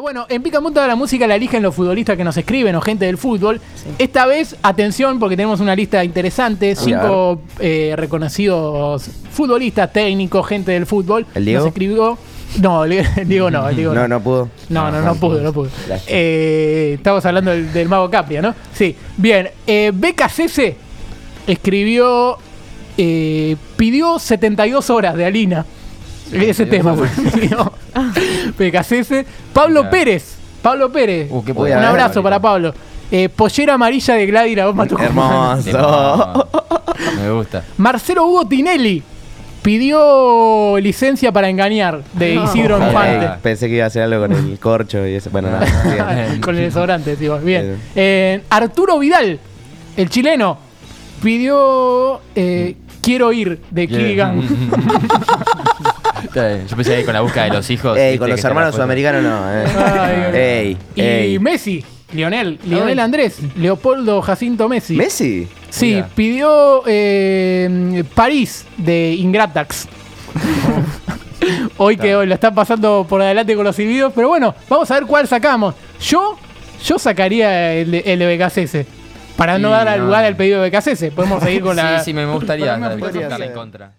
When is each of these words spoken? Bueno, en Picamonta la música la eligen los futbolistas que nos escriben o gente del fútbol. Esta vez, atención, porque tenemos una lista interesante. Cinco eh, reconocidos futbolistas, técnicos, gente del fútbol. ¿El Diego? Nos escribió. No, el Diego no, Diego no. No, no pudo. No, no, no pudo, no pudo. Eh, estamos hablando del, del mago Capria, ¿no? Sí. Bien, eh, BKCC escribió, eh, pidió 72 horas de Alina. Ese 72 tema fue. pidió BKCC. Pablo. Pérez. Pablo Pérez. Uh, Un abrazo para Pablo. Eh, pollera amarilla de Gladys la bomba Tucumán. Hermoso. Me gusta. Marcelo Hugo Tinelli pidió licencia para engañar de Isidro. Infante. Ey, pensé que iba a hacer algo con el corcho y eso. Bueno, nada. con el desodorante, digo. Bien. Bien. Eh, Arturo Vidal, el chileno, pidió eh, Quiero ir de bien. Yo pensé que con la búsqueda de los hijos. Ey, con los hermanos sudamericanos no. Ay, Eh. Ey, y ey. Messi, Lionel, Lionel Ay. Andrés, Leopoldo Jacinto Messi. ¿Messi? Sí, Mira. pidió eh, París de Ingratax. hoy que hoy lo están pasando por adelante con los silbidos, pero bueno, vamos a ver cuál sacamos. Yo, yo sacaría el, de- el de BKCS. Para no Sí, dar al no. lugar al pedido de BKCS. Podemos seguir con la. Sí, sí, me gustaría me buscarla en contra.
Bueno, 0.00 0.26
en 0.28 0.42
Picamonta 0.42 0.84
la 0.88 0.96
música 0.96 1.24
la 1.28 1.36
eligen 1.36 1.62
los 1.62 1.72
futbolistas 1.72 2.16
que 2.16 2.24
nos 2.24 2.36
escriben 2.36 2.74
o 2.74 2.80
gente 2.80 3.04
del 3.04 3.16
fútbol. 3.16 3.60
Esta 3.96 4.26
vez, 4.26 4.56
atención, 4.60 5.20
porque 5.20 5.36
tenemos 5.36 5.60
una 5.60 5.76
lista 5.76 6.02
interesante. 6.02 6.74
Cinco 6.74 7.40
eh, 7.60 7.94
reconocidos 7.96 9.08
futbolistas, 9.30 9.92
técnicos, 9.92 10.48
gente 10.48 10.72
del 10.72 10.86
fútbol. 10.86 11.24
¿El 11.32 11.44
Diego? 11.44 11.60
Nos 11.60 11.68
escribió. 11.68 12.18
No, 12.60 12.84
el 12.84 12.90
Diego 13.28 13.50
no, 13.52 13.68
Diego 13.68 13.94
no. 13.94 14.00
No, 14.00 14.08
no 14.08 14.20
pudo. 14.20 14.48
No, 14.68 14.90
no, 14.90 15.00
no 15.00 15.14
pudo, 15.14 15.40
no 15.40 15.52
pudo. 15.52 15.68
Eh, 16.08 16.94
estamos 16.96 17.24
hablando 17.24 17.52
del, 17.52 17.72
del 17.72 17.88
mago 17.88 18.10
Capria, 18.10 18.42
¿no? 18.42 18.52
Sí. 18.72 18.96
Bien, 19.16 19.48
eh, 19.64 19.92
BKCC 19.94 20.76
escribió, 21.46 22.36
eh, 22.98 23.56
pidió 23.76 24.18
72 24.18 24.90
horas 24.90 25.14
de 25.14 25.24
Alina. 25.24 25.64
Ese 26.32 26.54
72 26.64 26.70
tema 26.70 26.94
fue. 26.96 27.40
pidió 27.40 27.72
BKCC. 28.58 29.26
Pablo. 29.52 29.88
Pérez. 29.90 30.36
Pablo 30.62 30.90
Pérez. 30.90 31.30
Uh, 31.30 31.44
Un 31.56 31.72
abrazo 31.72 32.22
para 32.22 32.40
Pablo. 32.40 32.74
Eh, 33.10 33.28
pollera 33.28 33.74
amarilla 33.74 34.14
de 34.14 34.26
Gladys 34.26 34.56
la 34.56 34.66
bomba 34.66 34.86
Tucumán. 34.86 35.60
Hermoso. 35.66 36.48
Me 37.20 37.30
gusta. 37.30 37.62
Marcelo 37.76 38.26
Hugo 38.26 38.46
Tinelli 38.46 39.02
pidió 39.62 40.78
licencia 40.78 41.32
para 41.32 41.48
engañar 41.48 42.02
de 42.12 42.34
Isidro. 42.34 42.78
Infante. 42.78 43.24
Ey, 43.26 43.32
pensé 43.42 43.68
que 43.68 43.76
iba 43.76 43.84
a 43.84 43.86
hacer 43.88 44.02
algo 44.02 44.20
con 44.26 44.32
el 44.32 44.58
corcho 44.60 45.06
y 45.06 45.14
eso. 45.14 45.30
Bueno, 45.30 45.50
nada. 45.50 46.36
con 46.40 46.56
el 46.56 46.62
desodorante, 46.62 47.16
digo. 47.16 47.38
Bien. 47.38 47.62
Bien. 47.62 47.80
Eh, 47.94 48.42
Arturo 48.50 48.98
Vidal, 48.98 49.38
el 49.96 50.10
chileno, 50.10 50.58
pidió 51.22 52.20
eh, 52.34 52.76
Quiero 53.04 53.34
ir 53.34 53.60
de 53.70 53.86
bien. 53.86 54.40
Yo 56.34 56.76
pensé 56.76 56.96
que 56.96 57.04
con 57.04 57.14
la 57.14 57.20
búsqueda 57.20 57.44
de 57.44 57.50
los 57.50 57.70
hijos. 57.70 57.96
Ey, 57.98 58.18
con 58.18 58.28
los 58.28 58.42
hermanos 58.44 58.74
sudamericanos 58.74 59.22
no. 59.22 59.44
Ay, 59.46 59.64
Eh. 60.32 60.60
Ey, 60.66 60.78
y 60.96 61.00
ey. 61.00 61.38
Messi, 61.38 61.84
Lionel, 62.12 62.58
Lionel 62.64 62.98
Ay. 62.98 63.04
Andrés, 63.04 63.38
Leopoldo 63.56 64.20
Jacinto 64.22 64.68
Messi. 64.68 64.96
¿Messi? 64.96 65.48
Sí, 65.70 65.94
Mira. 65.94 66.08
pidió 66.14 66.82
eh, 66.86 68.04
París 68.14 68.66
de 68.76 69.14
Ingratax. 69.18 69.88
hoy 71.76 71.96
que 71.96 72.14
hoy 72.16 72.26
lo 72.26 72.34
están 72.34 72.54
pasando 72.54 73.06
por 73.08 73.20
adelante 73.22 73.54
con 73.56 73.64
los 73.64 73.76
silbidos, 73.76 74.12
pero 74.14 74.28
bueno, 74.28 74.54
vamos 74.68 74.90
a 74.90 74.94
ver 74.94 75.04
cuál 75.06 75.26
sacamos. 75.28 75.74
Yo, 76.00 76.38
yo 76.84 76.98
sacaría 76.98 77.72
el, 77.74 77.90
de- 77.90 78.02
el 78.06 78.18
de 78.18 78.36
BKCS. 78.36 78.86
Para 79.36 79.58
no 79.58 79.68
Sí, 79.68 79.72
dar 79.72 79.88
al 79.88 79.98
no. 79.98 80.04
lugar 80.06 80.24
al 80.24 80.36
pedido 80.36 80.62
de 80.62 80.70
BKCS. 80.70 81.10
Podemos 81.12 81.42
seguir 81.42 81.60
con 81.62 81.74
la. 81.76 81.98
Sí, 81.98 82.04
sí, 82.06 82.14
me 82.14 82.24
gustaría 82.26 82.76
me 82.76 82.94
buscarla 82.96 83.44
en 83.46 83.52
contra. 83.52 83.90